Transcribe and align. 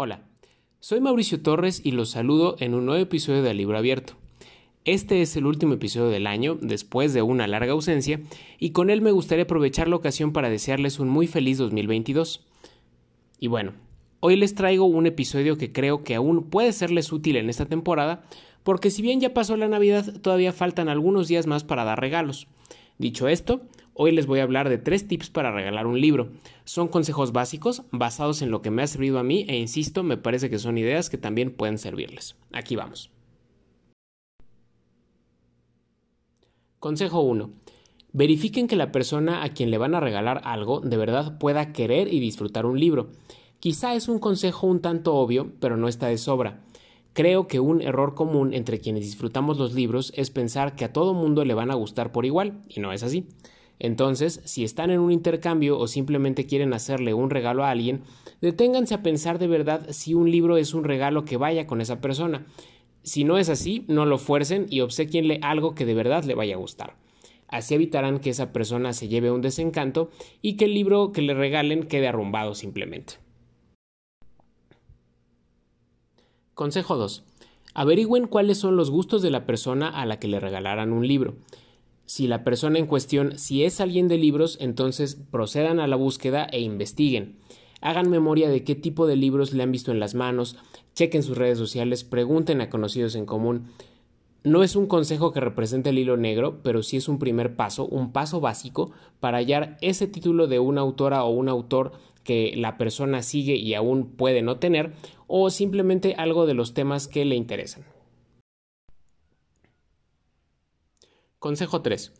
Hola, 0.00 0.20
soy 0.78 1.00
Mauricio 1.00 1.42
Torres 1.42 1.80
y 1.82 1.90
los 1.90 2.10
saludo 2.10 2.54
en 2.60 2.74
un 2.74 2.86
nuevo 2.86 3.02
episodio 3.02 3.42
de 3.42 3.52
Libro 3.52 3.78
Abierto. 3.78 4.14
Este 4.84 5.22
es 5.22 5.34
el 5.34 5.44
último 5.44 5.74
episodio 5.74 6.08
del 6.08 6.28
año, 6.28 6.56
después 6.60 7.14
de 7.14 7.22
una 7.22 7.48
larga 7.48 7.72
ausencia, 7.72 8.20
y 8.60 8.70
con 8.70 8.90
él 8.90 9.00
me 9.00 9.10
gustaría 9.10 9.42
aprovechar 9.42 9.88
la 9.88 9.96
ocasión 9.96 10.32
para 10.32 10.50
desearles 10.50 11.00
un 11.00 11.08
muy 11.08 11.26
feliz 11.26 11.58
2022. 11.58 12.46
Y 13.40 13.48
bueno, 13.48 13.72
hoy 14.20 14.36
les 14.36 14.54
traigo 14.54 14.84
un 14.84 15.06
episodio 15.06 15.58
que 15.58 15.72
creo 15.72 16.04
que 16.04 16.14
aún 16.14 16.44
puede 16.44 16.72
serles 16.72 17.12
útil 17.12 17.34
en 17.34 17.50
esta 17.50 17.66
temporada, 17.66 18.22
porque 18.62 18.92
si 18.92 19.02
bien 19.02 19.20
ya 19.20 19.34
pasó 19.34 19.56
la 19.56 19.66
Navidad, 19.66 20.20
todavía 20.20 20.52
faltan 20.52 20.88
algunos 20.88 21.26
días 21.26 21.48
más 21.48 21.64
para 21.64 21.82
dar 21.82 22.00
regalos. 22.00 22.46
Dicho 22.98 23.26
esto, 23.26 23.62
Hoy 24.00 24.12
les 24.12 24.26
voy 24.26 24.38
a 24.38 24.44
hablar 24.44 24.68
de 24.68 24.78
tres 24.78 25.08
tips 25.08 25.28
para 25.28 25.50
regalar 25.50 25.88
un 25.88 26.00
libro. 26.00 26.28
Son 26.62 26.86
consejos 26.86 27.32
básicos 27.32 27.82
basados 27.90 28.42
en 28.42 28.52
lo 28.52 28.62
que 28.62 28.70
me 28.70 28.82
ha 28.82 28.86
servido 28.86 29.18
a 29.18 29.24
mí 29.24 29.44
e 29.48 29.56
insisto, 29.56 30.04
me 30.04 30.16
parece 30.16 30.48
que 30.48 30.60
son 30.60 30.78
ideas 30.78 31.10
que 31.10 31.18
también 31.18 31.50
pueden 31.50 31.78
servirles. 31.78 32.36
Aquí 32.52 32.76
vamos. 32.76 33.10
Consejo 36.78 37.22
1. 37.22 37.50
Verifiquen 38.12 38.68
que 38.68 38.76
la 38.76 38.92
persona 38.92 39.42
a 39.42 39.48
quien 39.48 39.72
le 39.72 39.78
van 39.78 39.96
a 39.96 40.00
regalar 40.00 40.42
algo 40.44 40.78
de 40.78 40.96
verdad 40.96 41.36
pueda 41.36 41.72
querer 41.72 42.06
y 42.06 42.20
disfrutar 42.20 42.66
un 42.66 42.78
libro. 42.78 43.10
Quizá 43.58 43.96
es 43.96 44.06
un 44.06 44.20
consejo 44.20 44.68
un 44.68 44.80
tanto 44.80 45.16
obvio, 45.16 45.54
pero 45.58 45.76
no 45.76 45.88
está 45.88 46.06
de 46.06 46.18
sobra. 46.18 46.60
Creo 47.14 47.48
que 47.48 47.58
un 47.58 47.82
error 47.82 48.14
común 48.14 48.54
entre 48.54 48.78
quienes 48.78 49.02
disfrutamos 49.02 49.58
los 49.58 49.74
libros 49.74 50.12
es 50.14 50.30
pensar 50.30 50.76
que 50.76 50.84
a 50.84 50.92
todo 50.92 51.14
mundo 51.14 51.44
le 51.44 51.54
van 51.54 51.72
a 51.72 51.74
gustar 51.74 52.12
por 52.12 52.26
igual, 52.26 52.62
y 52.68 52.78
no 52.78 52.92
es 52.92 53.02
así. 53.02 53.26
Entonces, 53.78 54.40
si 54.44 54.64
están 54.64 54.90
en 54.90 55.00
un 55.00 55.12
intercambio 55.12 55.78
o 55.78 55.86
simplemente 55.86 56.46
quieren 56.46 56.72
hacerle 56.72 57.14
un 57.14 57.30
regalo 57.30 57.64
a 57.64 57.70
alguien, 57.70 58.02
deténganse 58.40 58.94
a 58.94 59.02
pensar 59.02 59.38
de 59.38 59.46
verdad 59.46 59.86
si 59.90 60.14
un 60.14 60.30
libro 60.30 60.56
es 60.56 60.74
un 60.74 60.84
regalo 60.84 61.24
que 61.24 61.36
vaya 61.36 61.66
con 61.66 61.80
esa 61.80 62.00
persona. 62.00 62.46
Si 63.02 63.24
no 63.24 63.38
es 63.38 63.48
así, 63.48 63.84
no 63.88 64.04
lo 64.04 64.18
fuercen 64.18 64.66
y 64.68 64.80
obsequienle 64.80 65.38
algo 65.42 65.74
que 65.74 65.86
de 65.86 65.94
verdad 65.94 66.24
le 66.24 66.34
vaya 66.34 66.54
a 66.54 66.58
gustar. 66.58 66.96
Así 67.46 67.74
evitarán 67.74 68.18
que 68.18 68.30
esa 68.30 68.52
persona 68.52 68.92
se 68.92 69.08
lleve 69.08 69.30
un 69.30 69.40
desencanto 69.40 70.10
y 70.42 70.56
que 70.56 70.66
el 70.66 70.74
libro 70.74 71.12
que 71.12 71.22
le 71.22 71.32
regalen 71.32 71.84
quede 71.84 72.08
arrumbado 72.08 72.54
simplemente. 72.54 73.14
Consejo 76.52 76.96
2. 76.96 77.24
Averigüen 77.72 78.26
cuáles 78.26 78.58
son 78.58 78.76
los 78.76 78.90
gustos 78.90 79.22
de 79.22 79.30
la 79.30 79.46
persona 79.46 79.88
a 79.88 80.04
la 80.04 80.18
que 80.18 80.26
le 80.26 80.40
regalaran 80.40 80.92
un 80.92 81.06
libro. 81.06 81.36
Si 82.08 82.26
la 82.26 82.42
persona 82.42 82.78
en 82.78 82.86
cuestión, 82.86 83.38
si 83.38 83.64
es 83.64 83.82
alguien 83.82 84.08
de 84.08 84.16
libros, 84.16 84.56
entonces 84.62 85.20
procedan 85.30 85.78
a 85.78 85.86
la 85.86 85.96
búsqueda 85.96 86.46
e 86.50 86.58
investiguen. 86.58 87.36
Hagan 87.82 88.08
memoria 88.08 88.48
de 88.48 88.64
qué 88.64 88.74
tipo 88.74 89.06
de 89.06 89.14
libros 89.14 89.52
le 89.52 89.62
han 89.62 89.72
visto 89.72 89.92
en 89.92 90.00
las 90.00 90.14
manos, 90.14 90.56
chequen 90.94 91.22
sus 91.22 91.36
redes 91.36 91.58
sociales, 91.58 92.04
pregunten 92.04 92.62
a 92.62 92.70
conocidos 92.70 93.14
en 93.14 93.26
común. 93.26 93.66
No 94.42 94.62
es 94.62 94.74
un 94.74 94.86
consejo 94.86 95.32
que 95.32 95.40
represente 95.40 95.90
el 95.90 95.98
hilo 95.98 96.16
negro, 96.16 96.62
pero 96.62 96.82
sí 96.82 96.96
es 96.96 97.08
un 97.08 97.18
primer 97.18 97.56
paso, 97.56 97.86
un 97.86 98.10
paso 98.10 98.40
básico 98.40 98.90
para 99.20 99.36
hallar 99.36 99.76
ese 99.82 100.06
título 100.06 100.46
de 100.46 100.60
una 100.60 100.80
autora 100.80 101.24
o 101.24 101.28
un 101.28 101.50
autor 101.50 101.92
que 102.24 102.54
la 102.56 102.78
persona 102.78 103.20
sigue 103.20 103.56
y 103.56 103.74
aún 103.74 104.12
puede 104.16 104.40
no 104.40 104.56
tener, 104.56 104.94
o 105.26 105.50
simplemente 105.50 106.14
algo 106.16 106.46
de 106.46 106.54
los 106.54 106.72
temas 106.72 107.06
que 107.06 107.26
le 107.26 107.34
interesan. 107.34 107.84
Consejo 111.38 111.82
3. 111.82 112.12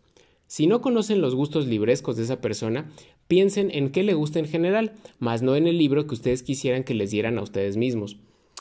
Si 0.46 0.68
no 0.68 0.80
conocen 0.80 1.20
los 1.20 1.34
gustos 1.34 1.66
librescos 1.66 2.16
de 2.16 2.22
esa 2.22 2.40
persona, 2.40 2.88
piensen 3.26 3.68
en 3.72 3.90
qué 3.90 4.04
le 4.04 4.14
gusta 4.14 4.38
en 4.38 4.46
general, 4.46 4.92
más 5.18 5.42
no 5.42 5.56
en 5.56 5.66
el 5.66 5.76
libro 5.76 6.06
que 6.06 6.14
ustedes 6.14 6.44
quisieran 6.44 6.84
que 6.84 6.94
les 6.94 7.10
dieran 7.10 7.36
a 7.36 7.42
ustedes 7.42 7.76
mismos. 7.76 8.18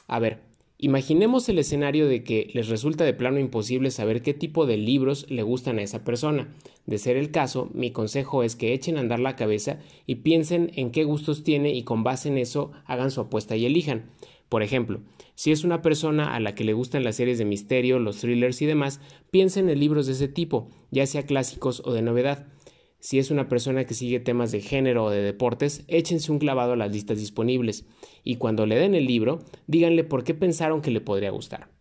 A 0.07 0.17
ver, 0.17 0.39
imaginemos 0.79 1.47
el 1.47 1.59
escenario 1.59 2.07
de 2.07 2.23
que 2.23 2.49
les 2.55 2.69
resulta 2.69 3.03
de 3.03 3.13
plano 3.13 3.37
imposible 3.37 3.91
saber 3.91 4.23
qué 4.23 4.33
tipo 4.33 4.65
de 4.65 4.77
libros 4.77 5.29
le 5.29 5.43
gustan 5.43 5.77
a 5.77 5.83
esa 5.83 6.03
persona. 6.03 6.55
De 6.87 6.97
ser 6.97 7.17
el 7.17 7.29
caso, 7.29 7.69
mi 7.75 7.91
consejo 7.91 8.41
es 8.41 8.55
que 8.55 8.73
echen 8.73 8.97
a 8.97 9.01
andar 9.01 9.19
la 9.19 9.35
cabeza 9.35 9.77
y 10.07 10.15
piensen 10.15 10.71
en 10.73 10.89
qué 10.89 11.03
gustos 11.03 11.43
tiene 11.43 11.75
y 11.75 11.83
con 11.83 12.03
base 12.03 12.29
en 12.29 12.39
eso 12.39 12.71
hagan 12.85 13.11
su 13.11 13.21
apuesta 13.21 13.55
y 13.55 13.67
elijan. 13.67 14.09
Por 14.49 14.63
ejemplo, 14.63 15.01
si 15.35 15.51
es 15.51 15.63
una 15.63 15.81
persona 15.81 16.33
a 16.33 16.39
la 16.39 16.55
que 16.55 16.63
le 16.63 16.73
gustan 16.73 17.03
las 17.03 17.17
series 17.17 17.37
de 17.37 17.45
misterio, 17.45 17.99
los 17.99 18.19
thrillers 18.19 18.61
y 18.61 18.65
demás, 18.65 19.01
piensen 19.29 19.69
en 19.69 19.79
libros 19.79 20.07
de 20.07 20.13
ese 20.13 20.27
tipo, 20.27 20.69
ya 20.89 21.05
sea 21.05 21.25
clásicos 21.25 21.81
o 21.85 21.93
de 21.93 22.01
novedad. 22.01 22.47
Si 22.99 23.19
es 23.19 23.29
una 23.29 23.47
persona 23.47 23.85
que 23.85 23.93
sigue 23.93 24.19
temas 24.19 24.51
de 24.51 24.61
género 24.61 25.05
o 25.05 25.09
de 25.09 25.21
deportes, 25.21 25.83
échense 25.87 26.31
un 26.31 26.39
clavado 26.39 26.73
a 26.73 26.77
las 26.77 26.91
listas 26.91 27.19
disponibles 27.19 27.85
y 28.23 28.37
cuando 28.37 28.65
le 28.65 28.75
den 28.75 28.95
el 28.95 29.05
libro, 29.05 29.39
díganle 29.67 30.03
por 30.03 30.23
qué 30.23 30.33
pensaron 30.33 30.81
que 30.81 30.91
le 30.91 31.01
podría 31.01 31.29
gustar. 31.29 31.76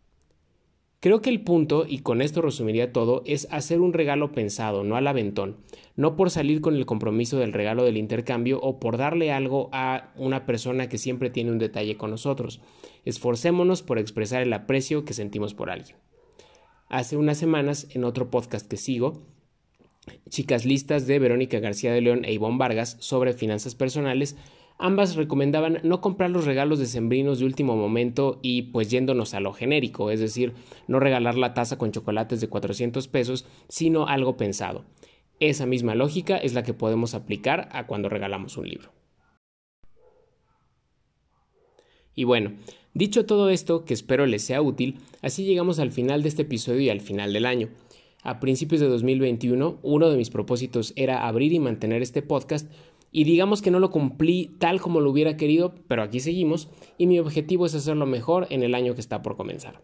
Creo 1.01 1.21
que 1.21 1.31
el 1.31 1.43
punto, 1.43 1.85
y 1.87 1.99
con 1.99 2.23
esto 2.23 2.41
resumiría 2.41 2.93
todo, 2.93 3.23
es 3.27 3.47
hacer 3.51 3.81
un 3.81 3.93
regalo 3.93 4.33
pensado, 4.33 4.83
no 4.83 4.97
al 4.97 5.07
aventón, 5.07 5.59
no 5.95 6.17
por 6.17 6.31
salir 6.31 6.61
con 6.63 6.75
el 6.75 6.87
compromiso 6.87 7.39
del 7.39 7.53
regalo 7.53 7.85
del 7.85 7.99
intercambio 7.99 8.61
o 8.61 8.81
por 8.81 8.97
darle 8.97 9.31
algo 9.31 9.69
a 9.73 10.13
una 10.17 10.47
persona 10.47 10.89
que 10.89 10.99
siempre 10.99 11.29
tiene 11.29 11.53
un 11.53 11.59
detalle 11.59 11.97
con 11.97 12.11
nosotros. 12.11 12.61
Esforcémonos 13.05 13.83
por 13.83 13.99
expresar 13.99 14.43
el 14.43 14.53
aprecio 14.53 15.05
que 15.05 15.13
sentimos 15.13 15.53
por 15.53 15.71
alguien. 15.71 15.97
Hace 16.89 17.17
unas 17.17 17.37
semanas, 17.37 17.89
en 17.91 18.05
otro 18.05 18.31
podcast 18.31 18.67
que 18.67 18.77
sigo, 18.79 19.23
Chicas 20.29 20.65
Listas 20.65 21.07
de 21.07 21.19
Verónica 21.19 21.61
García 21.61 21.93
de 21.93 22.01
León 22.01 22.25
e 22.25 22.33
Ivonne 22.33 22.59
Vargas 22.59 22.97
sobre 23.01 23.33
finanzas 23.33 23.75
personales, 23.75 24.37
Ambas 24.79 25.17
recomendaban 25.17 25.81
no 25.85 26.03
comprar 26.03 26.29
los 26.29 26.45
regalos 26.45 26.79
decembrinos 26.79 27.39
de 27.39 27.47
último 27.47 27.77
momento 27.77 28.39
y 28.43 28.63
pues 28.63 28.91
yéndonos 28.91 29.33
a 29.33 29.41
lo 29.41 29.55
genérico, 29.55 30.11
es 30.11 30.21
decir, 30.21 30.53
no 30.87 31.01
regalar 31.01 31.37
la 31.37 31.55
taza 31.55 31.79
con 31.79 31.93
chocolates 31.93 32.43
de 32.43 32.49
400 32.49 33.09
pesos, 33.09 33.47
sino 33.69 34.07
algo 34.07 34.37
pensado. 34.37 34.85
Esa 35.41 35.65
misma 35.65 35.95
lógica 35.95 36.37
es 36.37 36.53
la 36.53 36.63
que 36.63 36.75
podemos 36.75 37.15
aplicar 37.15 37.71
a 37.73 37.87
cuando 37.87 38.11
regalamos 38.11 38.59
un 38.59 38.69
libro. 38.69 38.93
Y 42.15 42.25
bueno, 42.25 42.53
dicho 42.93 43.25
todo 43.25 43.49
esto, 43.49 43.85
que 43.85 43.95
espero 43.95 44.27
les 44.27 44.43
sea 44.43 44.61
útil, 44.61 44.99
así 45.23 45.45
llegamos 45.45 45.79
al 45.79 45.91
final 45.91 46.23
de 46.23 46.29
este 46.29 46.43
episodio 46.43 46.81
y 46.81 46.91
al 46.91 47.01
final 47.01 47.33
del 47.33 47.47
año. 47.47 47.69
A 48.27 48.41
principios 48.41 48.81
de 48.81 48.89
2021, 48.89 49.79
uno 49.85 50.11
de 50.11 50.17
mis 50.17 50.31
propósitos 50.31 50.93
era 50.97 51.29
abrir 51.29 51.53
y 51.53 51.61
mantener 51.61 52.03
este 52.03 52.23
podcast 52.23 52.69
y 53.13 53.23
digamos 53.23 53.63
que 53.63 53.71
no 53.71 53.79
lo 53.79 53.93
cumplí 53.93 54.51
tal 54.59 54.81
como 54.81 54.99
lo 54.99 55.13
hubiera 55.13 55.37
querido, 55.37 55.77
pero 55.87 56.03
aquí 56.03 56.19
seguimos 56.19 56.69
y 56.99 57.07
mi 57.07 57.21
objetivo 57.21 57.67
es 57.67 57.77
hacerlo 57.77 58.05
mejor 58.05 58.49
en 58.51 58.65
el 58.65 58.75
año 58.75 58.97
que 58.97 59.01
está 59.01 59.23
por 59.23 59.37
comenzar. 59.37 59.81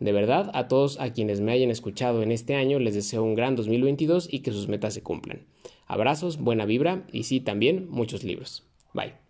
De 0.00 0.10
verdad, 0.10 0.50
a 0.52 0.66
todos 0.66 0.98
a 0.98 1.12
quienes 1.12 1.40
me 1.40 1.52
hayan 1.52 1.70
escuchado 1.70 2.24
en 2.24 2.32
este 2.32 2.56
año 2.56 2.80
les 2.80 2.96
deseo 2.96 3.22
un 3.22 3.36
gran 3.36 3.54
2022 3.54 4.34
y 4.34 4.40
que 4.40 4.50
sus 4.50 4.66
metas 4.66 4.92
se 4.92 5.04
cumplan. 5.04 5.46
Abrazos, 5.86 6.38
buena 6.38 6.64
vibra 6.64 7.06
y 7.12 7.22
sí, 7.22 7.38
también 7.38 7.86
muchos 7.88 8.24
libros. 8.24 8.66
Bye. 8.94 9.25